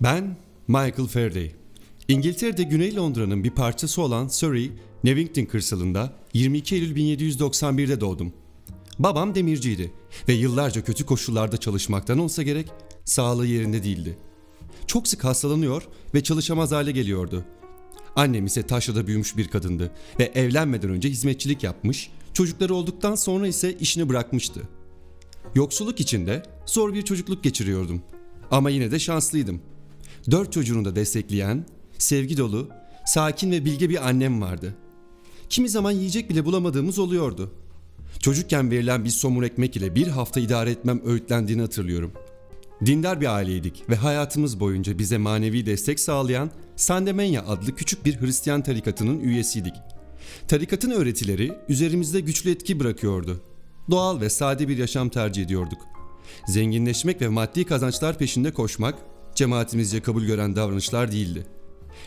Ben 0.00 0.36
Michael 0.68 1.06
Faraday. 1.08 1.52
İngiltere'de 2.08 2.62
Güney 2.62 2.96
Londra'nın 2.96 3.44
bir 3.44 3.50
parçası 3.50 4.02
olan 4.02 4.28
Surrey, 4.28 4.72
Nevington 5.04 5.44
kırsalında 5.44 6.12
22 6.34 6.74
Eylül 6.74 6.96
1791'de 6.96 8.00
doğdum. 8.00 8.32
Babam 8.98 9.34
demirciydi 9.34 9.92
ve 10.28 10.32
yıllarca 10.32 10.84
kötü 10.84 11.06
koşullarda 11.06 11.56
çalışmaktan 11.56 12.18
olsa 12.18 12.42
gerek 12.42 12.68
sağlığı 13.04 13.46
yerinde 13.46 13.84
değildi. 13.84 14.18
Çok 14.86 15.08
sık 15.08 15.24
hastalanıyor 15.24 15.82
ve 16.14 16.22
çalışamaz 16.22 16.72
hale 16.72 16.92
geliyordu. 16.92 17.44
Annem 18.16 18.46
ise 18.46 18.62
taşrada 18.62 19.06
büyümüş 19.06 19.36
bir 19.36 19.48
kadındı 19.48 19.92
ve 20.18 20.24
evlenmeden 20.24 20.90
önce 20.90 21.08
hizmetçilik 21.08 21.62
yapmış, 21.62 22.10
çocukları 22.32 22.74
olduktan 22.74 23.14
sonra 23.14 23.46
ise 23.46 23.76
işini 23.78 24.08
bırakmıştı. 24.08 24.62
Yoksulluk 25.54 26.00
içinde 26.00 26.42
zor 26.66 26.94
bir 26.94 27.02
çocukluk 27.02 27.44
geçiriyordum. 27.44 28.02
Ama 28.50 28.70
yine 28.70 28.90
de 28.90 28.98
şanslıydım. 28.98 29.60
Dört 30.30 30.52
çocuğunu 30.52 30.84
da 30.84 30.96
destekleyen, 30.96 31.64
sevgi 31.98 32.36
dolu, 32.36 32.68
sakin 33.06 33.50
ve 33.50 33.64
bilge 33.64 33.90
bir 33.90 34.08
annem 34.08 34.42
vardı. 34.42 34.74
Kimi 35.48 35.68
zaman 35.68 35.90
yiyecek 35.90 36.30
bile 36.30 36.44
bulamadığımız 36.44 36.98
oluyordu. 36.98 37.50
Çocukken 38.18 38.70
verilen 38.70 39.04
bir 39.04 39.10
somun 39.10 39.42
ekmek 39.42 39.76
ile 39.76 39.94
bir 39.94 40.06
hafta 40.06 40.40
idare 40.40 40.70
etmem 40.70 41.00
öğütlendiğini 41.04 41.62
hatırlıyorum. 41.62 42.12
Dindar 42.86 43.20
bir 43.20 43.34
aileydik 43.34 43.90
ve 43.90 43.96
hayatımız 43.96 44.60
boyunca 44.60 44.98
bize 44.98 45.18
manevi 45.18 45.66
destek 45.66 46.00
sağlayan 46.00 46.50
Sandemenya 46.76 47.46
adlı 47.46 47.74
küçük 47.74 48.04
bir 48.04 48.20
Hristiyan 48.20 48.62
tarikatının 48.62 49.20
üyesiydik. 49.20 49.74
Tarikatın 50.48 50.90
öğretileri 50.90 51.52
üzerimizde 51.68 52.20
güçlü 52.20 52.50
etki 52.50 52.80
bırakıyordu. 52.80 53.40
Doğal 53.90 54.20
ve 54.20 54.30
sade 54.30 54.68
bir 54.68 54.78
yaşam 54.78 55.08
tercih 55.08 55.42
ediyorduk. 55.42 55.78
Zenginleşmek 56.46 57.22
ve 57.22 57.28
maddi 57.28 57.64
kazançlar 57.64 58.18
peşinde 58.18 58.50
koşmak 58.50 58.94
cemaatimizce 59.38 60.00
kabul 60.00 60.24
gören 60.24 60.56
davranışlar 60.56 61.12
değildi. 61.12 61.46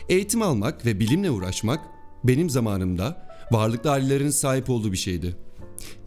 Eğitim 0.10 0.42
almak 0.42 0.86
ve 0.86 1.00
bilimle 1.00 1.32
uğraşmak 1.32 1.80
benim 2.24 2.50
zamanımda 2.50 3.28
varlıklı 3.52 3.92
ailelerin 3.92 4.30
sahip 4.30 4.70
olduğu 4.70 4.92
bir 4.92 4.98
şeydi. 4.98 5.36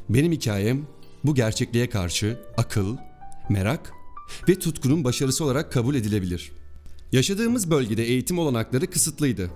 Benim 0.09 0.33
hikayem 0.33 0.87
bu 1.25 1.35
gerçekliğe 1.35 1.91
karşı 1.91 2.41
akıl, 2.57 2.97
merak 3.49 3.93
ve 4.49 4.59
tutkunun 4.59 5.05
başarısı 5.05 5.45
olarak 5.45 5.73
kabul 5.73 5.95
edilebilir. 5.95 6.53
Yaşadığımız 7.13 7.71
bölgede 7.71 8.05
eğitim 8.05 8.39
olanakları 8.39 8.87
kısıtlıydı. 8.87 9.51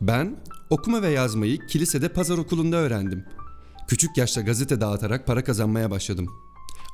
Ben 0.00 0.36
okuma 0.70 1.02
ve 1.02 1.10
yazmayı 1.10 1.66
kilisede 1.66 2.08
pazar 2.08 2.38
okulunda 2.38 2.76
öğrendim. 2.76 3.24
Küçük 3.88 4.16
yaşta 4.16 4.40
gazete 4.40 4.80
dağıtarak 4.80 5.26
para 5.26 5.44
kazanmaya 5.44 5.90
başladım. 5.90 6.28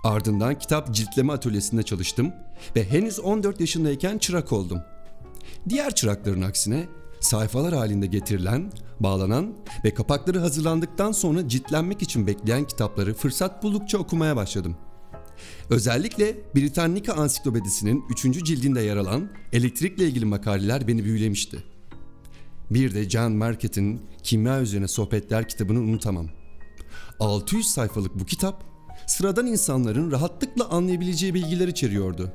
Ardından 0.05 0.59
kitap 0.59 0.95
ciltleme 0.95 1.33
atölyesinde 1.33 1.83
çalıştım 1.83 2.33
ve 2.77 2.91
henüz 2.91 3.21
14 3.21 3.61
yaşındayken 3.61 4.19
çırak 4.19 4.53
oldum. 4.53 4.81
Diğer 5.69 5.95
çırakların 5.95 6.43
aksine 6.43 6.89
sayfalar 7.21 7.75
halinde 7.75 8.07
getirilen, 8.07 8.73
bağlanan 9.01 9.55
ve 9.85 9.95
kapakları 9.95 10.39
hazırlandıktan 10.39 11.13
sonra 11.13 11.49
ciltlenmek 11.49 12.03
için 12.03 12.27
bekleyen 12.27 12.65
kitapları 12.65 13.15
fırsat 13.15 13.63
buldukça 13.63 13.99
okumaya 13.99 14.37
başladım. 14.37 14.77
Özellikle 15.71 16.37
Britannica 16.57 17.15
Ansiklopedisi'nin 17.15 18.05
3. 18.11 18.23
cildinde 18.45 18.81
yer 18.81 18.97
alan 18.97 19.29
elektrikle 19.53 20.05
ilgili 20.05 20.25
makaleler 20.25 20.89
beni 20.89 21.05
büyülemişti. 21.05 21.65
Bir 22.71 22.95
de 22.95 23.11
John 23.11 23.33
Market'in 23.33 24.03
Kimya 24.23 24.61
Üzerine 24.61 24.89
Sohbetler 24.89 25.49
kitabını 25.49 25.79
unutamam. 25.79 26.27
600 27.21 27.67
sayfalık 27.67 28.21
bu 28.21 28.25
kitap 28.25 28.70
sıradan 29.11 29.47
insanların 29.47 30.11
rahatlıkla 30.11 30.69
anlayabileceği 30.69 31.35
bilgiler 31.35 31.69
içeriyordu. 31.69 32.33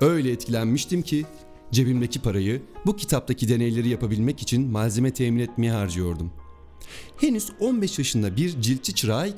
Öyle 0.00 0.30
etkilenmiştim 0.30 1.02
ki 1.02 1.26
cebimdeki 1.72 2.22
parayı 2.22 2.62
bu 2.86 2.96
kitaptaki 2.96 3.48
deneyleri 3.48 3.88
yapabilmek 3.88 4.42
için 4.42 4.70
malzeme 4.70 5.10
temin 5.10 5.40
etmeye 5.40 5.72
harcıyordum. 5.72 6.32
Henüz 7.16 7.50
15 7.60 7.98
yaşında 7.98 8.36
bir 8.36 8.60
ciltçi 8.62 8.94
çırağı 8.94 9.34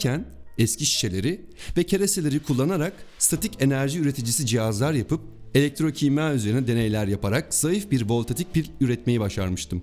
eski 0.59 0.87
şişeleri 0.87 1.47
ve 1.77 1.85
kereseleri 1.85 2.43
kullanarak 2.43 2.93
statik 3.19 3.63
enerji 3.63 3.99
üreticisi 3.99 4.47
cihazlar 4.47 4.93
yapıp 4.93 5.21
elektrokimya 5.55 6.35
üzerine 6.35 6.67
deneyler 6.67 7.07
yaparak 7.07 7.55
zayıf 7.55 7.91
bir 7.91 8.09
voltatik 8.09 8.55
pil 8.55 8.65
üretmeyi 8.81 9.21
başarmıştım. 9.21 9.83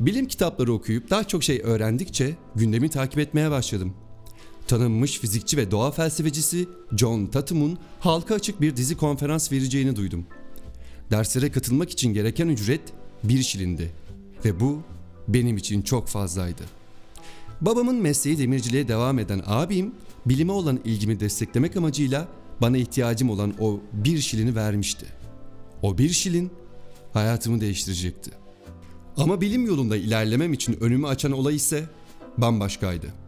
Bilim 0.00 0.26
kitapları 0.26 0.72
okuyup 0.72 1.10
daha 1.10 1.24
çok 1.24 1.44
şey 1.44 1.60
öğrendikçe 1.64 2.36
gündemi 2.54 2.90
takip 2.90 3.18
etmeye 3.18 3.50
başladım. 3.50 3.94
Tanınmış 4.68 5.18
fizikçi 5.18 5.56
ve 5.56 5.70
doğa 5.70 5.90
felsefecisi 5.90 6.68
John 6.96 7.26
Tatum'un 7.26 7.78
halka 8.00 8.34
açık 8.34 8.60
bir 8.60 8.76
dizi 8.76 8.96
konferans 8.96 9.52
vereceğini 9.52 9.96
duydum. 9.96 10.26
Derslere 11.10 11.50
katılmak 11.50 11.90
için 11.90 12.14
gereken 12.14 12.48
ücret 12.48 12.80
bir 13.24 13.42
şilindi 13.42 13.90
ve 14.44 14.60
bu 14.60 14.82
benim 15.28 15.56
için 15.56 15.82
çok 15.82 16.08
fazlaydı. 16.08 16.62
Babamın 17.60 17.96
mesleği 17.96 18.38
demirciliğe 18.38 18.88
devam 18.88 19.18
eden 19.18 19.42
abim 19.46 19.94
bilime 20.26 20.52
olan 20.52 20.80
ilgimi 20.84 21.20
desteklemek 21.20 21.76
amacıyla 21.76 22.28
bana 22.60 22.76
ihtiyacım 22.76 23.30
olan 23.30 23.54
o 23.60 23.80
bir 23.92 24.18
şilini 24.18 24.54
vermişti. 24.54 25.06
O 25.82 25.98
bir 25.98 26.10
şilin 26.10 26.50
hayatımı 27.12 27.60
değiştirecekti. 27.60 28.30
Ama 29.16 29.40
bilim 29.40 29.66
yolunda 29.66 29.96
ilerlemem 29.96 30.52
için 30.52 30.76
önümü 30.80 31.06
açan 31.06 31.32
olay 31.32 31.56
ise 31.56 31.84
bambaşkaydı. 32.38 33.23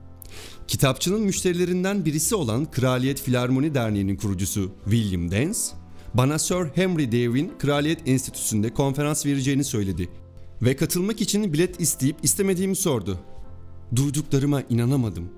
Kitapçının 0.68 1.20
müşterilerinden 1.20 2.04
birisi 2.04 2.34
olan 2.34 2.70
Kraliyet 2.70 3.20
Filarmoni 3.20 3.74
Derneği'nin 3.74 4.16
kurucusu 4.16 4.72
William 4.84 5.30
Dance, 5.30 5.58
bana 6.14 6.38
Sir 6.38 6.66
Henry 6.74 7.12
Dave'in 7.12 7.52
Kraliyet 7.58 8.08
Enstitüsü'nde 8.08 8.74
konferans 8.74 9.26
vereceğini 9.26 9.64
söyledi 9.64 10.08
ve 10.62 10.76
katılmak 10.76 11.20
için 11.20 11.52
bilet 11.52 11.80
isteyip 11.80 12.16
istemediğimi 12.22 12.76
sordu. 12.76 13.18
Duyduklarıma 13.96 14.62
inanamadım. 14.70 15.28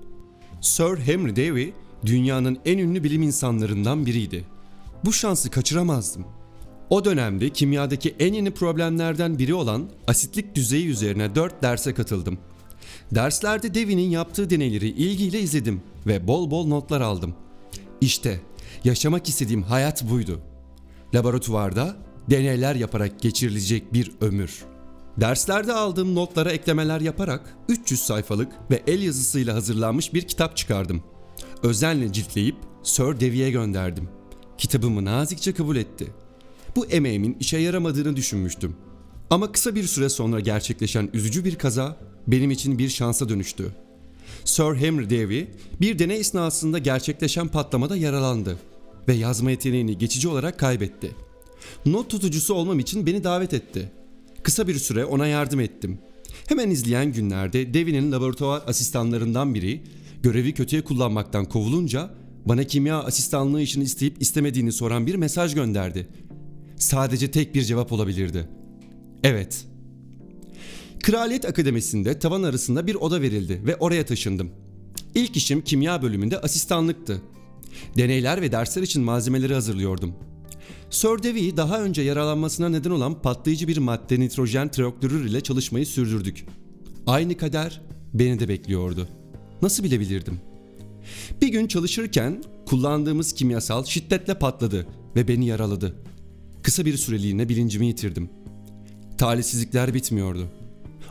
Sir 0.61 0.97
Henry 0.97 1.35
Davy 1.35 1.71
dünyanın 2.05 2.57
en 2.65 2.77
ünlü 2.77 3.03
bilim 3.03 3.21
insanlarından 3.21 4.05
biriydi. 4.05 4.45
Bu 5.05 5.13
şansı 5.13 5.51
kaçıramazdım. 5.51 6.25
O 6.89 7.05
dönemde 7.05 7.49
kimyadaki 7.49 8.15
en 8.19 8.33
yeni 8.33 8.51
problemlerden 8.51 9.39
biri 9.39 9.53
olan 9.53 9.89
asitlik 10.07 10.55
düzeyi 10.55 10.87
üzerine 10.87 11.35
4 11.35 11.63
derse 11.63 11.93
katıldım. 11.93 12.37
Derslerde 13.11 13.73
Davy'nin 13.73 14.09
yaptığı 14.09 14.49
deneyleri 14.49 14.87
ilgiyle 14.89 15.39
izledim 15.39 15.81
ve 16.07 16.27
bol 16.27 16.51
bol 16.51 16.67
notlar 16.67 17.01
aldım. 17.01 17.33
İşte 18.01 18.41
yaşamak 18.83 19.29
istediğim 19.29 19.63
hayat 19.63 20.09
buydu. 20.09 20.39
Laboratuvarda 21.13 21.95
deneyler 22.29 22.75
yaparak 22.75 23.19
geçirilecek 23.19 23.93
bir 23.93 24.11
ömür. 24.21 24.65
Derslerde 25.17 25.73
aldığım 25.73 26.15
notlara 26.15 26.51
eklemeler 26.51 27.01
yaparak 27.01 27.57
300 27.69 28.01
sayfalık 28.01 28.51
ve 28.71 28.83
el 28.87 29.01
yazısıyla 29.01 29.55
hazırlanmış 29.55 30.13
bir 30.13 30.21
kitap 30.21 30.57
çıkardım. 30.57 31.03
Özenle 31.63 32.13
ciltleyip 32.13 32.55
Sir 32.83 33.03
Davy'e 33.03 33.51
gönderdim. 33.51 34.09
Kitabımı 34.57 35.05
nazikçe 35.05 35.53
kabul 35.53 35.75
etti. 35.75 36.07
Bu 36.75 36.85
emeğimin 36.85 37.37
işe 37.39 37.57
yaramadığını 37.57 38.15
düşünmüştüm. 38.15 38.75
Ama 39.29 39.51
kısa 39.51 39.75
bir 39.75 39.83
süre 39.83 40.09
sonra 40.09 40.39
gerçekleşen 40.39 41.09
üzücü 41.13 41.45
bir 41.45 41.55
kaza 41.55 41.97
benim 42.27 42.51
için 42.51 42.79
bir 42.79 42.89
şansa 42.89 43.29
dönüştü. 43.29 43.71
Sir 44.45 44.75
Henry 44.75 45.09
Davy 45.09 45.47
bir 45.81 45.99
deney 45.99 46.19
esnasında 46.19 46.79
gerçekleşen 46.79 47.47
patlamada 47.47 47.97
yaralandı 47.97 48.57
ve 49.07 49.13
yazma 49.13 49.51
yeteneğini 49.51 49.97
geçici 49.97 50.27
olarak 50.27 50.59
kaybetti. 50.59 51.11
Not 51.85 52.09
tutucusu 52.09 52.53
olmam 52.53 52.79
için 52.79 53.05
beni 53.05 53.23
davet 53.23 53.53
etti. 53.53 53.91
Kısa 54.43 54.67
bir 54.67 54.75
süre 54.75 55.05
ona 55.05 55.27
yardım 55.27 55.59
ettim. 55.59 55.99
Hemen 56.47 56.69
izleyen 56.69 57.13
günlerde 57.13 57.73
Davy'nin 57.73 58.11
laboratuvar 58.11 58.61
asistanlarından 58.67 59.55
biri 59.55 59.83
görevi 60.23 60.53
kötüye 60.53 60.81
kullanmaktan 60.81 61.45
kovulunca 61.45 62.09
bana 62.45 62.63
kimya 62.63 63.03
asistanlığı 63.03 63.61
işini 63.61 63.83
isteyip 63.83 64.21
istemediğini 64.21 64.71
soran 64.71 65.07
bir 65.07 65.15
mesaj 65.15 65.55
gönderdi. 65.55 66.07
Sadece 66.77 67.31
tek 67.31 67.55
bir 67.55 67.61
cevap 67.63 67.91
olabilirdi. 67.91 68.58
Evet. 69.23 69.65
Kraliyet 71.03 71.45
Akademisi'nde 71.45 72.19
tavan 72.19 72.43
arasında 72.43 72.87
bir 72.87 72.95
oda 72.95 73.21
verildi 73.21 73.61
ve 73.65 73.75
oraya 73.75 74.05
taşındım. 74.05 74.51
İlk 75.15 75.37
işim 75.37 75.61
kimya 75.61 76.01
bölümünde 76.01 76.41
asistanlıktı. 76.41 77.21
Deneyler 77.97 78.41
ve 78.41 78.51
dersler 78.51 78.83
için 78.83 79.03
malzemeleri 79.03 79.53
hazırlıyordum. 79.53 80.15
Sir 80.89 81.23
Davy 81.23 81.57
daha 81.57 81.81
önce 81.81 82.01
yaralanmasına 82.01 82.69
neden 82.69 82.89
olan 82.89 83.21
patlayıcı 83.21 83.67
bir 83.67 83.77
madde 83.77 84.19
nitrojen 84.19 84.71
trioklorür 84.71 85.25
ile 85.25 85.41
çalışmayı 85.41 85.85
sürdürdük. 85.85 86.45
Aynı 87.07 87.37
kader 87.37 87.81
beni 88.13 88.39
de 88.39 88.47
bekliyordu. 88.47 89.07
Nasıl 89.61 89.83
bilebilirdim? 89.83 90.39
Bir 91.41 91.47
gün 91.47 91.67
çalışırken 91.67 92.43
kullandığımız 92.65 93.33
kimyasal 93.33 93.85
şiddetle 93.85 94.39
patladı 94.39 94.87
ve 95.15 95.27
beni 95.27 95.45
yaraladı. 95.45 95.95
Kısa 96.63 96.85
bir 96.85 96.97
süreliğine 96.97 97.49
bilincimi 97.49 97.87
yitirdim. 97.87 98.29
Talihsizlikler 99.19 99.93
bitmiyordu. 99.93 100.47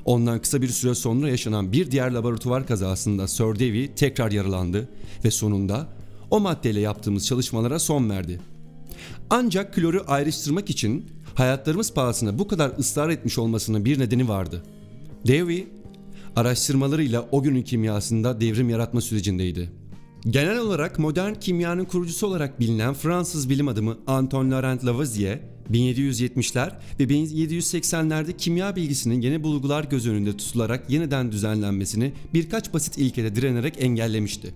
Ondan 0.04 0.42
kısa 0.42 0.62
bir 0.62 0.68
süre 0.68 0.94
sonra 0.94 1.28
yaşanan 1.28 1.72
bir 1.72 1.90
diğer 1.90 2.10
laboratuvar 2.12 2.66
kazasında 2.66 3.28
Sir 3.28 3.44
Davy 3.44 3.94
tekrar 3.96 4.32
yaralandı 4.32 4.88
ve 5.24 5.30
sonunda 5.30 5.86
o 6.30 6.40
maddeyle 6.40 6.80
yaptığımız 6.80 7.26
çalışmalara 7.26 7.78
son 7.78 8.10
verdi. 8.10 8.40
Ancak 9.30 9.74
kloru 9.74 10.04
ayrıştırmak 10.06 10.70
için 10.70 11.06
hayatlarımız 11.34 11.94
pahasına 11.94 12.38
bu 12.38 12.48
kadar 12.48 12.72
ısrar 12.78 13.08
etmiş 13.08 13.38
olmasının 13.38 13.84
bir 13.84 13.98
nedeni 13.98 14.28
vardı. 14.28 14.62
Dewey 15.26 15.68
araştırmalarıyla 16.36 17.28
o 17.32 17.42
günün 17.42 17.62
kimyasında 17.62 18.40
devrim 18.40 18.70
yaratma 18.70 19.00
sürecindeydi. 19.00 19.70
Genel 20.26 20.58
olarak 20.58 20.98
modern 20.98 21.34
kimyanın 21.34 21.84
kurucusu 21.84 22.26
olarak 22.26 22.60
bilinen 22.60 22.94
Fransız 22.94 23.50
bilim 23.50 23.68
adamı 23.68 23.98
Antoine 24.06 24.50
Laurent 24.50 24.84
Lavoisier, 24.86 25.38
1770'ler 25.72 26.72
ve 27.00 27.04
1780'lerde 27.04 28.36
kimya 28.36 28.76
bilgisinin 28.76 29.20
yeni 29.20 29.42
bulgular 29.42 29.84
göz 29.84 30.06
önünde 30.06 30.36
tutularak 30.36 30.90
yeniden 30.90 31.32
düzenlenmesini 31.32 32.12
birkaç 32.34 32.74
basit 32.74 32.98
ilkede 32.98 33.34
direnerek 33.34 33.82
engellemişti. 33.82 34.54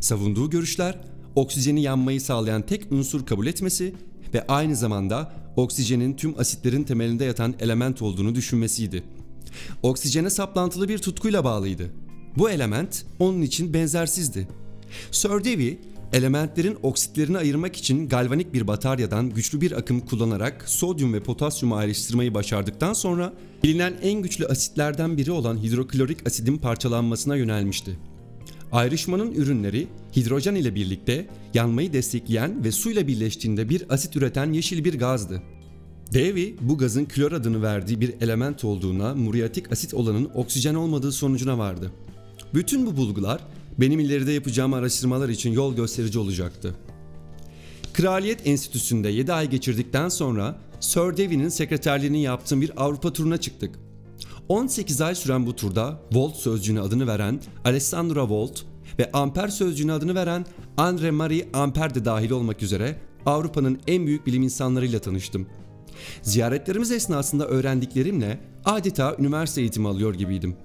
Savunduğu 0.00 0.50
görüşler, 0.50 0.98
oksijeni 1.36 1.82
yanmayı 1.82 2.20
sağlayan 2.20 2.62
tek 2.62 2.92
unsur 2.92 3.26
kabul 3.26 3.46
etmesi 3.46 3.94
ve 4.34 4.46
aynı 4.46 4.76
zamanda 4.76 5.32
oksijenin 5.56 6.16
tüm 6.16 6.38
asitlerin 6.38 6.84
temelinde 6.84 7.24
yatan 7.24 7.54
element 7.60 8.02
olduğunu 8.02 8.34
düşünmesiydi. 8.34 9.02
Oksijene 9.82 10.30
saplantılı 10.30 10.88
bir 10.88 10.98
tutkuyla 10.98 11.44
bağlıydı. 11.44 11.90
Bu 12.38 12.50
element 12.50 13.06
onun 13.18 13.42
için 13.42 13.74
benzersizdi. 13.74 14.48
Sir 15.10 15.28
Davy, 15.30 15.78
elementlerin 16.12 16.78
oksitlerini 16.82 17.38
ayırmak 17.38 17.76
için 17.76 18.08
galvanik 18.08 18.54
bir 18.54 18.66
bataryadan 18.66 19.30
güçlü 19.30 19.60
bir 19.60 19.72
akım 19.72 20.00
kullanarak 20.00 20.68
sodyum 20.68 21.12
ve 21.12 21.22
potasyumu 21.22 21.76
ayrıştırmayı 21.76 22.34
başardıktan 22.34 22.92
sonra 22.92 23.32
bilinen 23.64 23.94
en 24.02 24.22
güçlü 24.22 24.46
asitlerden 24.46 25.16
biri 25.16 25.32
olan 25.32 25.62
hidroklorik 25.62 26.26
asidin 26.26 26.56
parçalanmasına 26.56 27.36
yönelmişti. 27.36 27.98
Ayrışmanın 28.72 29.32
ürünleri 29.32 29.86
hidrojen 30.16 30.54
ile 30.54 30.74
birlikte 30.74 31.28
yanmayı 31.54 31.92
destekleyen 31.92 32.64
ve 32.64 32.72
suyla 32.72 33.06
birleştiğinde 33.06 33.68
bir 33.68 33.92
asit 33.92 34.16
üreten 34.16 34.52
yeşil 34.52 34.84
bir 34.84 34.98
gazdı. 34.98 35.42
Davy 36.14 36.54
bu 36.60 36.78
gazın 36.78 37.04
klor 37.04 37.32
adını 37.32 37.62
verdiği 37.62 38.00
bir 38.00 38.14
element 38.20 38.64
olduğuna 38.64 39.14
muriatik 39.14 39.72
asit 39.72 39.94
olanın 39.94 40.30
oksijen 40.34 40.74
olmadığı 40.74 41.12
sonucuna 41.12 41.58
vardı. 41.58 41.92
Bütün 42.54 42.86
bu 42.86 42.96
bulgular 42.96 43.40
benim 43.80 44.00
ileride 44.00 44.32
yapacağım 44.32 44.74
araştırmalar 44.74 45.28
için 45.28 45.52
yol 45.52 45.76
gösterici 45.76 46.18
olacaktı. 46.18 46.74
Kraliyet 47.92 48.46
Enstitüsü'nde 48.46 49.08
7 49.08 49.32
ay 49.32 49.50
geçirdikten 49.50 50.08
sonra 50.08 50.58
Sir 50.80 51.00
Davy'nin 51.00 51.48
sekreterliğini 51.48 52.22
yaptığım 52.22 52.60
bir 52.60 52.84
Avrupa 52.84 53.12
turuna 53.12 53.36
çıktık. 53.36 53.78
18 54.48 55.00
ay 55.00 55.14
süren 55.14 55.46
bu 55.46 55.56
turda 55.56 56.00
Volt 56.12 56.36
sözcüğüne 56.36 56.80
adını 56.80 57.06
veren 57.06 57.40
Alessandro 57.64 58.28
Volt 58.28 58.62
ve 58.98 59.10
Amper 59.12 59.48
sözcüğüne 59.48 59.92
adını 59.92 60.14
veren 60.14 60.46
Andre 60.76 61.10
Marie 61.10 61.48
Ampere 61.52 61.94
de 61.94 62.04
dahil 62.04 62.30
olmak 62.30 62.62
üzere 62.62 62.96
Avrupa'nın 63.26 63.80
en 63.86 64.06
büyük 64.06 64.26
bilim 64.26 64.42
insanlarıyla 64.42 64.98
tanıştım. 64.98 65.46
Ziyaretlerimiz 66.22 66.90
esnasında 66.90 67.46
öğrendiklerimle 67.46 68.40
adeta 68.64 69.16
üniversite 69.18 69.60
eğitimi 69.60 69.88
alıyor 69.88 70.14
gibiydim. 70.14 70.56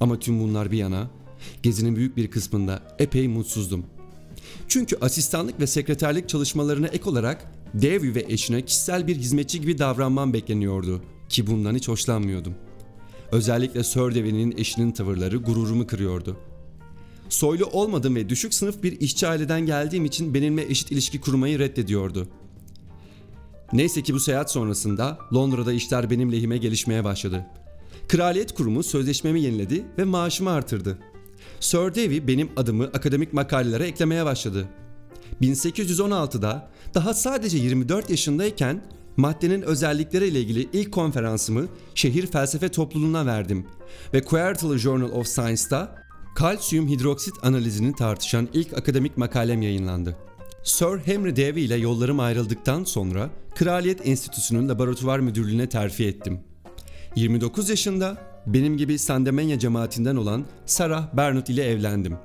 Ama 0.00 0.18
tüm 0.18 0.40
bunlar 0.40 0.70
bir 0.70 0.78
yana, 0.78 1.10
gezinin 1.62 1.96
büyük 1.96 2.16
bir 2.16 2.30
kısmında 2.30 2.82
epey 2.98 3.28
mutsuzdum. 3.28 3.86
Çünkü 4.68 4.96
asistanlık 5.00 5.60
ve 5.60 5.66
sekreterlik 5.66 6.28
çalışmalarına 6.28 6.86
ek 6.86 7.10
olarak 7.10 7.52
Davy 7.74 8.14
ve 8.14 8.24
eşine 8.28 8.62
kişisel 8.62 9.06
bir 9.06 9.16
hizmetçi 9.16 9.60
gibi 9.60 9.78
davranmam 9.78 10.32
bekleniyordu 10.32 11.02
ki 11.28 11.46
bundan 11.46 11.74
hiç 11.74 11.88
hoşlanmıyordum. 11.88 12.54
Özellikle 13.32 13.84
Sir 13.84 14.00
Davy'nin 14.00 14.54
eşinin 14.58 14.92
tavırları 14.92 15.36
gururumu 15.36 15.86
kırıyordu. 15.86 16.36
Soylu 17.28 17.66
olmadığım 17.66 18.14
ve 18.14 18.28
düşük 18.28 18.54
sınıf 18.54 18.82
bir 18.82 19.00
işçi 19.00 19.26
aileden 19.26 19.66
geldiğim 19.66 20.04
için 20.04 20.34
benimle 20.34 20.70
eşit 20.70 20.92
ilişki 20.92 21.20
kurmayı 21.20 21.58
reddediyordu. 21.58 22.28
Neyse 23.72 24.02
ki 24.02 24.14
bu 24.14 24.20
seyahat 24.20 24.50
sonrasında 24.50 25.18
Londra'da 25.34 25.72
işler 25.72 26.10
benim 26.10 26.32
lehime 26.32 26.56
gelişmeye 26.56 27.04
başladı. 27.04 27.46
Kraliyet 28.08 28.54
Kurumu 28.54 28.82
sözleşmemi 28.82 29.42
yeniledi 29.42 29.84
ve 29.98 30.04
maaşımı 30.04 30.50
artırdı. 30.50 30.98
Sir 31.60 31.94
Davy 31.94 32.26
benim 32.26 32.48
adımı 32.56 32.84
akademik 32.84 33.32
makalelere 33.32 33.86
eklemeye 33.86 34.24
başladı. 34.24 34.68
1816'da 35.42 36.70
daha 36.94 37.14
sadece 37.14 37.58
24 37.58 38.10
yaşındayken 38.10 38.84
maddenin 39.16 39.62
özellikleri 39.62 40.28
ile 40.28 40.40
ilgili 40.40 40.68
ilk 40.72 40.92
konferansımı 40.92 41.66
şehir 41.94 42.26
felsefe 42.26 42.68
topluluğuna 42.68 43.26
verdim 43.26 43.66
ve 44.14 44.22
Quarterly 44.22 44.78
Journal 44.78 45.10
of 45.10 45.26
Science'da 45.26 46.02
kalsiyum 46.34 46.88
hidroksit 46.88 47.34
analizini 47.42 47.94
tartışan 47.94 48.48
ilk 48.52 48.72
akademik 48.72 49.16
makalem 49.16 49.62
yayınlandı. 49.62 50.16
Sir 50.64 50.98
Henry 51.04 51.36
Davy 51.36 51.64
ile 51.64 51.76
yollarım 51.76 52.20
ayrıldıktan 52.20 52.84
sonra 52.84 53.30
Kraliyet 53.54 54.06
Enstitüsü'nün 54.06 54.68
laboratuvar 54.68 55.18
müdürlüğüne 55.18 55.68
terfi 55.68 56.06
ettim. 56.06 56.40
29 57.16 57.68
yaşında 57.70 58.18
benim 58.46 58.76
gibi 58.76 58.98
Sandemanya 58.98 59.58
cemaatinden 59.58 60.16
olan 60.16 60.46
Sarah 60.66 61.16
Bernut 61.16 61.50
ile 61.50 61.64
evlendim. 61.64 62.16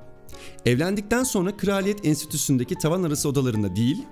Evlendikten 0.66 1.24
sonra 1.24 1.56
Kraliyet 1.56 2.06
Enstitüsü'ndeki 2.06 2.74
tavan 2.74 3.02
arası 3.02 3.28
odalarında 3.28 3.76
değil, 3.76 4.04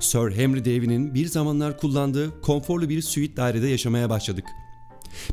Sir 0.00 0.32
Henry 0.32 0.64
Davy'nin 0.64 1.14
bir 1.14 1.26
zamanlar 1.26 1.78
kullandığı 1.78 2.40
konforlu 2.40 2.88
bir 2.88 3.02
suite 3.02 3.36
dairede 3.36 3.68
yaşamaya 3.68 4.10
başladık. 4.10 4.44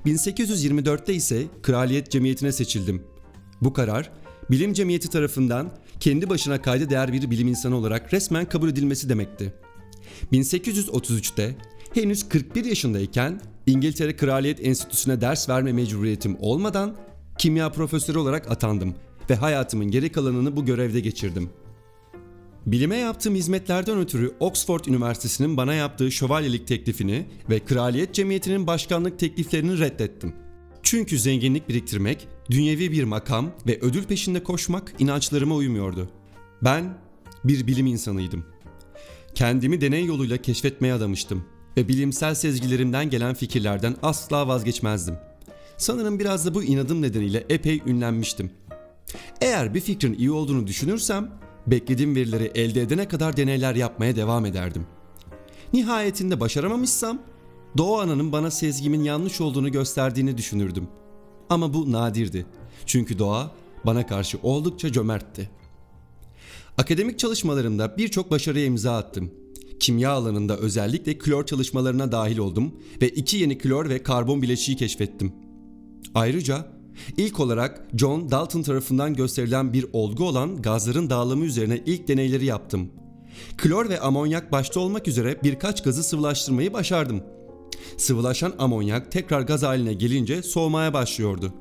1824'te 0.05 1.13
ise 1.13 1.43
Kraliyet 1.61 2.11
Cemiyeti'ne 2.11 2.51
seçildim. 2.51 3.03
Bu 3.61 3.73
karar, 3.73 4.11
bilim 4.51 4.73
cemiyeti 4.73 5.09
tarafından 5.09 5.71
kendi 5.99 6.29
başına 6.29 6.61
kayda 6.61 6.89
değer 6.89 7.13
bir 7.13 7.31
bilim 7.31 7.47
insanı 7.47 7.75
olarak 7.75 8.13
resmen 8.13 8.49
kabul 8.49 8.69
edilmesi 8.69 9.09
demekti. 9.09 9.53
1833'te 10.33 11.55
henüz 11.93 12.29
41 12.29 12.65
yaşındayken 12.65 13.41
İngiltere 13.67 14.15
Kraliyet 14.15 14.65
Enstitüsü'ne 14.65 15.21
ders 15.21 15.49
verme 15.49 15.73
mecburiyetim 15.73 16.37
olmadan 16.39 16.95
kimya 17.37 17.71
profesörü 17.71 18.17
olarak 18.17 18.51
atandım 18.51 18.95
ve 19.29 19.35
hayatımın 19.35 19.91
geri 19.91 20.11
kalanını 20.11 20.55
bu 20.55 20.65
görevde 20.65 20.99
geçirdim. 20.99 21.49
Bilime 22.65 22.97
yaptığım 22.97 23.35
hizmetlerden 23.35 23.99
ötürü 23.99 24.31
Oxford 24.39 24.85
Üniversitesi'nin 24.85 25.57
bana 25.57 25.73
yaptığı 25.73 26.11
şövalyelik 26.11 26.67
teklifini 26.67 27.25
ve 27.49 27.59
Kraliyet 27.59 28.13
Cemiyeti'nin 28.13 28.67
başkanlık 28.67 29.19
tekliflerini 29.19 29.79
reddettim. 29.79 30.33
Çünkü 30.83 31.19
zenginlik 31.19 31.69
biriktirmek, 31.69 32.27
dünyevi 32.51 32.91
bir 32.91 33.03
makam 33.03 33.51
ve 33.67 33.79
ödül 33.81 34.03
peşinde 34.03 34.43
koşmak 34.43 34.93
inançlarıma 34.99 35.55
uymuyordu. 35.55 36.09
Ben 36.63 36.97
bir 37.43 37.67
bilim 37.67 37.85
insanıydım. 37.85 38.45
Kendimi 39.35 39.81
deney 39.81 40.05
yoluyla 40.05 40.37
keşfetmeye 40.37 40.93
adamıştım 40.93 41.45
ve 41.77 41.87
bilimsel 41.87 42.35
sezgilerimden 42.35 43.09
gelen 43.09 43.33
fikirlerden 43.33 43.95
asla 44.03 44.47
vazgeçmezdim. 44.47 45.15
Sanırım 45.77 46.19
biraz 46.19 46.45
da 46.45 46.53
bu 46.53 46.63
inadım 46.63 47.01
nedeniyle 47.01 47.45
epey 47.49 47.81
ünlenmiştim. 47.85 48.51
Eğer 49.41 49.73
bir 49.73 49.81
fikrin 49.81 50.13
iyi 50.13 50.31
olduğunu 50.31 50.67
düşünürsem, 50.67 51.31
beklediğim 51.67 52.15
verileri 52.15 52.51
elde 52.55 52.81
edene 52.81 53.07
kadar 53.07 53.37
deneyler 53.37 53.75
yapmaya 53.75 54.15
devam 54.15 54.45
ederdim. 54.45 54.87
Nihayetinde 55.73 56.39
başaramamışsam, 56.39 57.21
Doğu 57.77 57.99
Ana'nın 57.99 58.31
bana 58.31 58.51
sezgimin 58.51 59.03
yanlış 59.03 59.41
olduğunu 59.41 59.71
gösterdiğini 59.71 60.37
düşünürdüm. 60.37 60.87
Ama 61.49 61.73
bu 61.73 61.91
nadirdi. 61.91 62.45
Çünkü 62.85 63.19
doğa 63.19 63.51
bana 63.85 64.07
karşı 64.07 64.37
oldukça 64.43 64.91
cömertti. 64.91 65.49
Akademik 66.77 67.19
çalışmalarımda 67.19 67.97
birçok 67.97 68.31
başarıya 68.31 68.65
imza 68.65 68.97
attım. 68.97 69.31
Kimya 69.79 70.11
alanında 70.11 70.57
özellikle 70.57 71.17
klor 71.17 71.45
çalışmalarına 71.45 72.11
dahil 72.11 72.37
oldum 72.37 72.75
ve 73.01 73.09
iki 73.09 73.37
yeni 73.37 73.57
klor 73.57 73.89
ve 73.89 74.03
karbon 74.03 74.41
bileşiği 74.41 74.77
keşfettim. 74.77 75.33
Ayrıca 76.15 76.67
ilk 77.17 77.39
olarak 77.39 77.87
John 77.97 78.31
Dalton 78.31 78.61
tarafından 78.61 79.13
gösterilen 79.13 79.73
bir 79.73 79.85
olgu 79.93 80.23
olan 80.23 80.61
gazların 80.61 81.09
dağılımı 81.09 81.45
üzerine 81.45 81.81
ilk 81.85 82.07
deneyleri 82.07 82.45
yaptım. 82.45 82.91
Klor 83.57 83.89
ve 83.89 83.99
amonyak 83.99 84.51
başta 84.51 84.79
olmak 84.79 85.07
üzere 85.07 85.39
birkaç 85.43 85.83
gazı 85.83 86.03
sıvılaştırmayı 86.03 86.73
başardım. 86.73 87.23
Sıvılaşan 87.97 88.53
amonyak 88.59 89.11
tekrar 89.11 89.41
gaz 89.41 89.63
haline 89.63 89.93
gelince 89.93 90.43
soğumaya 90.43 90.93
başlıyordu. 90.93 91.53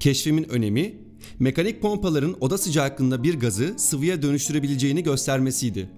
Keşfimin 0.00 0.48
önemi 0.48 0.94
mekanik 1.38 1.82
pompaların 1.82 2.36
oda 2.40 2.58
sıcaklığında 2.58 3.22
bir 3.22 3.40
gazı 3.40 3.74
sıvıya 3.76 4.22
dönüştürebileceğini 4.22 5.02
göstermesiydi. 5.02 5.90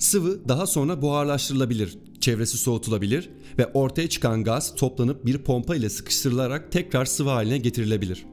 Sıvı 0.00 0.48
daha 0.48 0.66
sonra 0.66 1.02
buharlaştırılabilir, 1.02 1.98
çevresi 2.20 2.58
soğutulabilir 2.58 3.30
ve 3.58 3.66
ortaya 3.66 4.08
çıkan 4.08 4.44
gaz 4.44 4.74
toplanıp 4.74 5.26
bir 5.26 5.38
pompa 5.38 5.76
ile 5.76 5.90
sıkıştırılarak 5.90 6.72
tekrar 6.72 7.04
sıvı 7.04 7.30
haline 7.30 7.58
getirilebilir. 7.58 8.26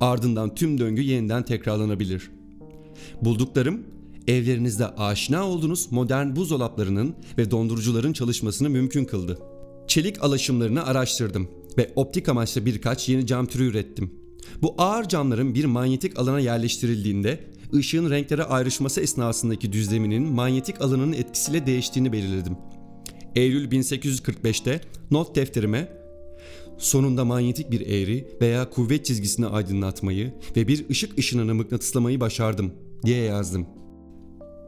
Ardından 0.00 0.54
tüm 0.54 0.78
döngü 0.78 1.02
yeniden 1.02 1.42
tekrarlanabilir. 1.42 2.30
Bulduklarım 3.22 3.82
evlerinizde 4.28 4.86
aşina 4.86 5.48
olduğunuz 5.48 5.92
modern 5.92 6.36
buzdolaplarının 6.36 7.14
ve 7.38 7.50
dondurucuların 7.50 8.12
çalışmasını 8.12 8.70
mümkün 8.70 9.04
kıldı. 9.04 9.38
Çelik 9.86 10.24
alaşımlarını 10.24 10.86
araştırdım 10.86 11.48
ve 11.78 11.92
optik 11.96 12.28
amaçlı 12.28 12.66
birkaç 12.66 13.08
yeni 13.08 13.26
cam 13.26 13.46
türü 13.46 13.64
ürettim. 13.64 14.10
Bu 14.62 14.74
ağır 14.78 15.08
camların 15.08 15.54
bir 15.54 15.64
manyetik 15.64 16.18
alana 16.18 16.40
yerleştirildiğinde 16.40 17.55
ışığın 17.74 18.10
renklere 18.10 18.44
ayrışması 18.44 19.00
esnasındaki 19.00 19.72
düzleminin 19.72 20.22
manyetik 20.22 20.80
alanının 20.80 21.12
etkisiyle 21.12 21.66
değiştiğini 21.66 22.12
belirledim. 22.12 22.56
Eylül 23.34 23.70
1845'te 23.70 24.80
not 25.10 25.36
defterime 25.36 25.88
sonunda 26.78 27.24
manyetik 27.24 27.70
bir 27.70 27.80
eğri 27.80 28.28
veya 28.40 28.70
kuvvet 28.70 29.04
çizgisini 29.04 29.46
aydınlatmayı 29.46 30.34
ve 30.56 30.68
bir 30.68 30.88
ışık 30.90 31.18
ışınını 31.18 31.54
mıknatıslamayı 31.54 32.20
başardım 32.20 32.72
diye 33.04 33.22
yazdım. 33.22 33.66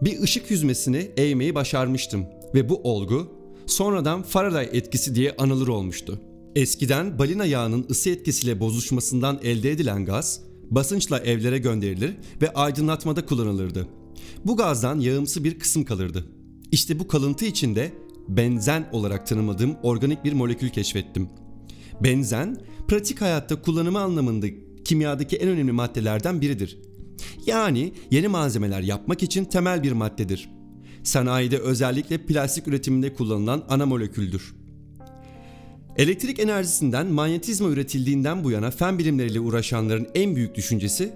Bir 0.02 0.20
ışık 0.20 0.50
yüzmesini 0.50 1.10
eğmeyi 1.16 1.54
başarmıştım 1.54 2.26
ve 2.54 2.68
bu 2.68 2.80
olgu 2.82 3.28
sonradan 3.66 4.22
Faraday 4.22 4.68
etkisi 4.72 5.14
diye 5.14 5.36
anılır 5.38 5.68
olmuştu. 5.68 6.20
Eskiden 6.56 7.18
balina 7.18 7.44
yağının 7.44 7.86
ısı 7.90 8.10
etkisiyle 8.10 8.60
bozuşmasından 8.60 9.40
elde 9.42 9.70
edilen 9.70 10.04
gaz 10.04 10.40
basınçla 10.70 11.18
evlere 11.18 11.58
gönderilir 11.58 12.14
ve 12.42 12.52
aydınlatmada 12.52 13.26
kullanılırdı. 13.26 13.88
Bu 14.44 14.56
gazdan 14.56 15.00
yağımsı 15.00 15.44
bir 15.44 15.58
kısım 15.58 15.84
kalırdı. 15.84 16.24
İşte 16.72 16.98
bu 16.98 17.08
kalıntı 17.08 17.44
içinde 17.44 17.92
benzen 18.28 18.88
olarak 18.92 19.26
tanımadığım 19.26 19.76
organik 19.82 20.24
bir 20.24 20.32
molekül 20.32 20.68
keşfettim. 20.68 21.28
Benzen, 22.00 22.56
pratik 22.88 23.20
hayatta 23.20 23.62
kullanımı 23.62 24.00
anlamında 24.00 24.46
kimyadaki 24.84 25.36
en 25.36 25.48
önemli 25.48 25.72
maddelerden 25.72 26.40
biridir. 26.40 26.78
Yani 27.46 27.92
yeni 28.10 28.28
malzemeler 28.28 28.80
yapmak 28.80 29.22
için 29.22 29.44
temel 29.44 29.82
bir 29.82 29.92
maddedir. 29.92 30.50
Sanayide 31.02 31.58
özellikle 31.58 32.18
plastik 32.18 32.68
üretiminde 32.68 33.14
kullanılan 33.14 33.64
ana 33.68 33.86
moleküldür. 33.86 34.54
Elektrik 35.98 36.38
enerjisinden 36.38 37.06
manyetizma 37.06 37.68
üretildiğinden 37.68 38.44
bu 38.44 38.50
yana 38.50 38.70
fen 38.70 38.98
bilimleriyle 38.98 39.40
uğraşanların 39.40 40.08
en 40.14 40.36
büyük 40.36 40.54
düşüncesi 40.54 41.12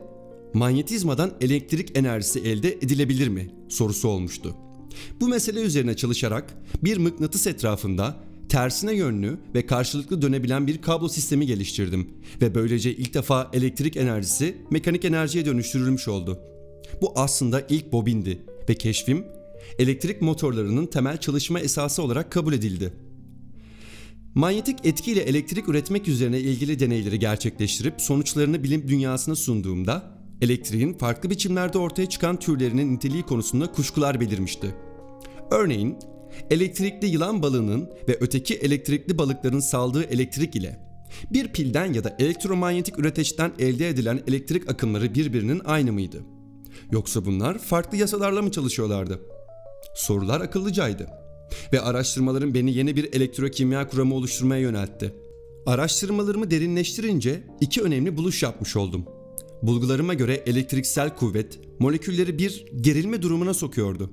manyetizmadan 0.54 1.32
elektrik 1.40 1.98
enerjisi 1.98 2.40
elde 2.40 2.72
edilebilir 2.72 3.28
mi 3.28 3.50
sorusu 3.68 4.08
olmuştu. 4.08 4.56
Bu 5.20 5.28
mesele 5.28 5.60
üzerine 5.60 5.96
çalışarak 5.96 6.54
bir 6.84 6.96
mıknatıs 6.96 7.46
etrafında 7.46 8.16
tersine 8.48 8.94
yönlü 8.94 9.38
ve 9.54 9.66
karşılıklı 9.66 10.22
dönebilen 10.22 10.66
bir 10.66 10.82
kablo 10.82 11.08
sistemi 11.08 11.46
geliştirdim 11.46 12.08
ve 12.42 12.54
böylece 12.54 12.94
ilk 12.94 13.14
defa 13.14 13.50
elektrik 13.52 13.96
enerjisi 13.96 14.56
mekanik 14.70 15.04
enerjiye 15.04 15.46
dönüştürülmüş 15.46 16.08
oldu. 16.08 16.38
Bu 17.02 17.12
aslında 17.16 17.66
ilk 17.68 17.92
bobindi 17.92 18.38
ve 18.68 18.74
keşfim 18.74 19.24
elektrik 19.78 20.22
motorlarının 20.22 20.86
temel 20.86 21.16
çalışma 21.16 21.60
esası 21.60 22.02
olarak 22.02 22.32
kabul 22.32 22.52
edildi. 22.52 22.92
Manyetik 24.34 24.86
etkiyle 24.86 25.20
elektrik 25.20 25.68
üretmek 25.68 26.08
üzerine 26.08 26.40
ilgili 26.40 26.80
deneyleri 26.80 27.18
gerçekleştirip 27.18 28.00
sonuçlarını 28.00 28.62
bilim 28.62 28.88
dünyasına 28.88 29.34
sunduğumda 29.34 30.02
elektriğin 30.40 30.94
farklı 30.94 31.30
biçimlerde 31.30 31.78
ortaya 31.78 32.08
çıkan 32.08 32.38
türlerinin 32.38 32.94
niteliği 32.94 33.22
konusunda 33.22 33.72
kuşkular 33.72 34.20
belirmişti. 34.20 34.74
Örneğin 35.50 35.96
elektrikli 36.50 37.06
yılan 37.06 37.42
balığının 37.42 37.90
ve 38.08 38.16
öteki 38.20 38.54
elektrikli 38.54 39.18
balıkların 39.18 39.60
saldığı 39.60 40.04
elektrik 40.04 40.56
ile 40.56 40.80
bir 41.32 41.48
pilden 41.48 41.92
ya 41.92 42.04
da 42.04 42.16
elektromanyetik 42.18 42.98
üreteçten 42.98 43.52
elde 43.58 43.88
edilen 43.88 44.20
elektrik 44.28 44.70
akımları 44.70 45.14
birbirinin 45.14 45.62
aynı 45.64 45.92
mıydı? 45.92 46.22
Yoksa 46.90 47.24
bunlar 47.24 47.58
farklı 47.58 47.98
yasalarla 47.98 48.42
mı 48.42 48.50
çalışıyorlardı? 48.50 49.20
Sorular 49.94 50.40
akıllıcaydı 50.40 51.21
ve 51.72 51.80
araştırmalarım 51.80 52.54
beni 52.54 52.74
yeni 52.74 52.96
bir 52.96 53.12
elektrokimya 53.12 53.88
kuramı 53.88 54.14
oluşturmaya 54.14 54.60
yöneltti. 54.60 55.14
Araştırmalarımı 55.66 56.50
derinleştirince 56.50 57.42
iki 57.60 57.82
önemli 57.82 58.16
buluş 58.16 58.42
yapmış 58.42 58.76
oldum. 58.76 59.04
Bulgularıma 59.62 60.14
göre 60.14 60.34
elektriksel 60.46 61.16
kuvvet 61.16 61.60
molekülleri 61.78 62.38
bir 62.38 62.66
gerilme 62.80 63.22
durumuna 63.22 63.54
sokuyordu. 63.54 64.10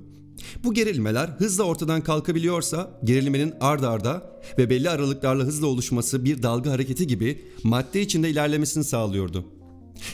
Bu 0.64 0.74
gerilmeler 0.74 1.28
hızla 1.28 1.64
ortadan 1.64 2.00
kalkabiliyorsa 2.00 3.00
gerilmenin 3.04 3.54
ard 3.60 3.82
arda 3.82 4.40
ve 4.58 4.70
belli 4.70 4.90
aralıklarla 4.90 5.44
hızla 5.44 5.66
oluşması 5.66 6.24
bir 6.24 6.42
dalga 6.42 6.70
hareketi 6.70 7.06
gibi 7.06 7.42
madde 7.64 8.00
içinde 8.00 8.30
ilerlemesini 8.30 8.84
sağlıyordu. 8.84 9.44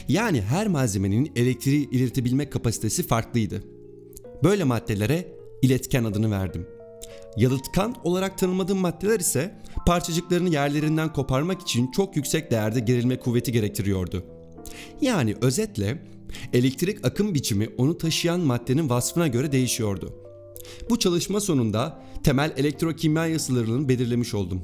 Yani 0.07 0.41
her 0.41 0.67
malzemenin 0.67 1.31
elektriği 1.35 1.89
iletebilme 1.89 2.49
kapasitesi 2.49 3.03
farklıydı. 3.03 3.63
Böyle 4.43 4.63
maddelere 4.63 5.33
iletken 5.61 6.03
adını 6.03 6.31
verdim. 6.31 6.67
Yalıtkan 7.37 7.95
olarak 8.03 8.37
tanımadığım 8.37 8.77
maddeler 8.77 9.19
ise 9.19 9.55
parçacıklarını 9.85 10.49
yerlerinden 10.49 11.13
koparmak 11.13 11.61
için 11.61 11.91
çok 11.91 12.15
yüksek 12.15 12.51
değerde 12.51 12.79
gerilme 12.79 13.19
kuvveti 13.19 13.51
gerektiriyordu. 13.51 14.23
Yani 15.01 15.35
özetle 15.41 16.03
elektrik 16.53 17.05
akım 17.05 17.33
biçimi 17.33 17.69
onu 17.77 17.97
taşıyan 17.97 18.39
maddenin 18.39 18.89
vasfına 18.89 19.27
göre 19.27 19.51
değişiyordu. 19.51 20.13
Bu 20.89 20.99
çalışma 20.99 21.39
sonunda 21.39 22.03
temel 22.23 22.53
elektrokimya 22.57 23.27
yasalarını 23.27 23.89
belirlemiş 23.89 24.33
oldum. 24.33 24.61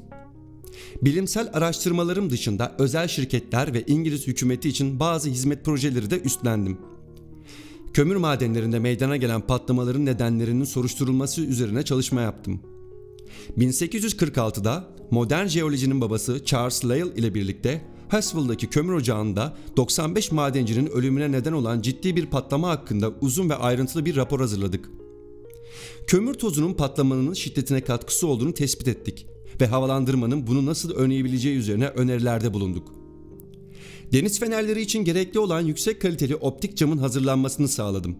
Bilimsel 1.01 1.49
araştırmalarım 1.53 2.29
dışında 2.29 2.75
özel 2.79 3.07
şirketler 3.07 3.73
ve 3.73 3.83
İngiliz 3.87 4.27
hükümeti 4.27 4.69
için 4.69 4.99
bazı 4.99 5.29
hizmet 5.29 5.65
projeleri 5.65 6.09
de 6.09 6.21
üstlendim. 6.21 6.77
Kömür 7.93 8.15
madenlerinde 8.15 8.79
meydana 8.79 9.17
gelen 9.17 9.41
patlamaların 9.41 10.05
nedenlerinin 10.05 10.63
soruşturulması 10.63 11.41
üzerine 11.41 11.83
çalışma 11.83 12.21
yaptım. 12.21 12.59
1846'da 13.57 14.87
modern 15.11 15.47
jeolojinin 15.47 16.01
babası 16.01 16.45
Charles 16.45 16.85
Lyell 16.85 17.17
ile 17.17 17.35
birlikte 17.35 17.81
Huxville'daki 18.09 18.67
kömür 18.67 18.93
ocağında 18.93 19.57
95 19.77 20.31
madencinin 20.31 20.87
ölümüne 20.87 21.31
neden 21.31 21.53
olan 21.53 21.81
ciddi 21.81 22.15
bir 22.15 22.25
patlama 22.25 22.69
hakkında 22.69 23.13
uzun 23.21 23.49
ve 23.49 23.55
ayrıntılı 23.55 24.05
bir 24.05 24.15
rapor 24.15 24.39
hazırladık. 24.39 24.89
Kömür 26.07 26.33
tozunun 26.33 26.73
patlamanın 26.73 27.33
şiddetine 27.33 27.81
katkısı 27.81 28.27
olduğunu 28.27 28.53
tespit 28.53 28.87
ettik 28.87 29.25
ve 29.61 29.67
havalandırmanın 29.67 30.47
bunu 30.47 30.65
nasıl 30.65 30.91
önleyebileceği 30.91 31.57
üzerine 31.57 31.87
önerilerde 31.87 32.53
bulunduk. 32.53 33.02
Deniz 34.11 34.39
fenerleri 34.39 34.81
için 34.81 35.03
gerekli 35.03 35.39
olan 35.39 35.61
yüksek 35.61 36.01
kaliteli 36.01 36.35
optik 36.35 36.77
camın 36.77 36.97
hazırlanmasını 36.97 37.67
sağladım. 37.67 38.17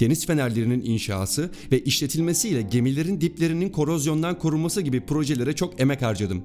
Deniz 0.00 0.26
fenerlerinin 0.26 0.80
inşası 0.84 1.50
ve 1.72 1.80
işletilmesiyle 1.84 2.62
gemilerin 2.62 3.20
diplerinin 3.20 3.70
korozyondan 3.70 4.38
korunması 4.38 4.80
gibi 4.80 5.06
projelere 5.06 5.52
çok 5.52 5.80
emek 5.80 6.02
harcadım. 6.02 6.42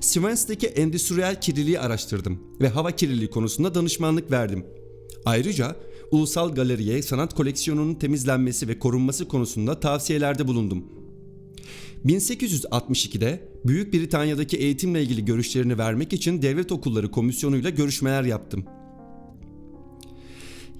Sivens'teki 0.00 0.66
endüstriyel 0.66 1.40
kirliliği 1.40 1.80
araştırdım 1.80 2.42
ve 2.60 2.68
hava 2.68 2.90
kirliliği 2.90 3.30
konusunda 3.30 3.74
danışmanlık 3.74 4.30
verdim. 4.30 4.66
Ayrıca 5.24 5.76
Ulusal 6.10 6.54
Galeri'ye 6.54 7.02
sanat 7.02 7.34
koleksiyonunun 7.34 7.94
temizlenmesi 7.94 8.68
ve 8.68 8.78
korunması 8.78 9.28
konusunda 9.28 9.80
tavsiyelerde 9.80 10.48
bulundum. 10.48 10.97
1862'de 12.06 13.48
Büyük 13.66 13.92
Britanya'daki 13.94 14.56
eğitimle 14.56 15.02
ilgili 15.02 15.24
görüşlerini 15.24 15.78
vermek 15.78 16.12
için 16.12 16.42
devlet 16.42 16.72
okulları 16.72 17.10
komisyonuyla 17.10 17.70
görüşmeler 17.70 18.22
yaptım. 18.22 18.64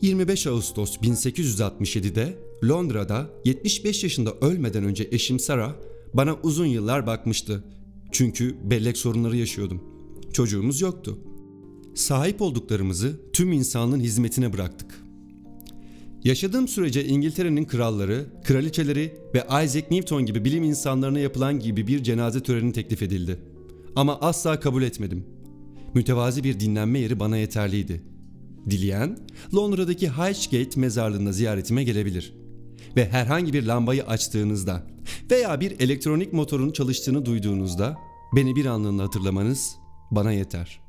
25 0.03 0.47
Ağustos 0.47 0.97
1867'de 0.97 2.39
Londra'da 2.65 3.31
75 3.45 4.03
yaşında 4.03 4.35
ölmeden 4.41 4.85
önce 4.85 5.09
eşim 5.13 5.39
Sarah 5.39 5.75
bana 6.15 6.35
uzun 6.43 6.67
yıllar 6.67 7.07
bakmıştı. 7.07 7.65
Çünkü 8.13 8.57
bellek 8.71 8.99
sorunları 8.99 9.37
yaşıyordum. 9.37 9.83
Çocuğumuz 10.33 10.81
yoktu. 10.81 11.19
Sahip 11.95 12.43
olduklarımızı 12.43 13.21
tüm 13.33 13.53
insanlığın 13.53 14.01
hizmetine 14.01 14.53
bıraktık. 14.53 15.08
Yaşadığım 16.25 16.69
sürece 16.69 17.05
İngiltere'nin 17.05 17.65
kralları, 17.65 18.27
kraliçeleri 18.45 19.15
ve 19.35 19.45
Isaac 19.65 19.91
Newton 19.91 20.27
gibi 20.27 20.45
bilim 20.45 20.65
insanlarına 20.65 21.19
yapılan 21.19 21.59
gibi 21.59 21.87
bir 21.87 22.03
cenaze 22.03 22.43
töreni 22.43 22.73
teklif 22.73 23.03
edildi. 23.03 23.39
Ama 23.97 24.21
asla 24.21 24.61
kabul 24.61 24.83
etmedim. 24.83 25.27
Mütevazi 25.95 26.45
bir 26.45 26.61
dinlenme 26.61 26.99
yeri 26.99 27.21
bana 27.21 27.37
yeterliydi. 27.37 28.03
Dileyen, 28.71 29.19
Londra'daki 29.55 30.09
Highgate 30.09 30.81
mezarlığına 30.81 31.33
ziyaretime 31.33 31.85
gelebilir. 31.85 32.35
Ve 32.97 33.09
herhangi 33.09 33.53
bir 33.53 33.67
lambayı 33.67 34.05
açtığınızda 34.05 34.87
veya 35.31 35.61
bir 35.61 35.81
elektronik 35.81 36.33
motorun 36.33 36.71
çalıştığını 36.71 37.27
duyduğunuzda 37.27 37.97
beni 38.37 38.57
bir 38.57 38.67
anlığına 38.67 39.03
hatırlamanız 39.03 39.77
bana 40.11 40.33
yeter.'' 40.33 40.88